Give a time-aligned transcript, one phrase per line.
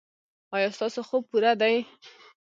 [0.55, 1.75] ایا ستاسو خوب پوره دی؟